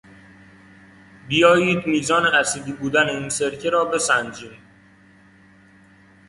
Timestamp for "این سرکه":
3.09-3.69